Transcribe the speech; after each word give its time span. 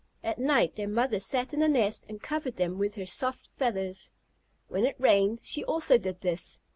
At 0.23 0.39
night 0.39 0.75
their 0.77 0.87
mother 0.87 1.19
sat 1.19 1.53
in 1.53 1.59
the 1.59 1.67
nest 1.67 2.07
and 2.09 2.19
covered 2.19 2.55
them 2.55 2.79
with 2.79 2.95
her 2.95 3.05
soft 3.05 3.49
feathers. 3.55 4.09
When 4.67 4.83
it 4.83 4.95
rained 4.97 5.41
she 5.43 5.63
also 5.63 5.99
did 5.99 6.21
this. 6.21 6.59